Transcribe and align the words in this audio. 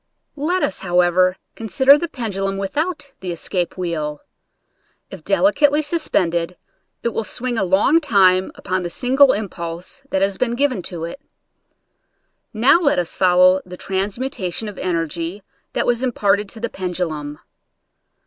Let 0.35 0.63
us, 0.63 0.79
how 0.79 1.01
ever, 1.01 1.35
consider 1.53 1.95
the 1.95 2.07
pendulum 2.07 2.57
without 2.57 3.13
the 3.19 3.31
escape 3.31 3.77
wheel. 3.77 4.21
If 5.11 5.23
delicately 5.23 5.83
suspended 5.83 6.57
it 7.03 7.09
will 7.09 7.23
swing 7.23 7.55
a 7.55 7.63
long 7.63 7.99
time 8.01 8.51
upon 8.55 8.81
the 8.81 8.89
single 8.89 9.31
impulse 9.31 10.01
that 10.09 10.23
has 10.23 10.39
been 10.39 10.55
given 10.55 10.81
to 10.89 11.03
it. 11.05 11.21
Now 12.51 12.79
let 12.79 12.97
us 12.97 13.15
follow 13.15 13.61
the 13.63 13.77
transmutations 13.77 14.69
of 14.69 14.75
the 14.77 14.83
energy 14.83 15.43
that 15.73 15.85
was 15.85 16.01
imparted 16.01 16.49
to 16.49 16.59
the 16.59 16.67
pendulum. 16.71 17.37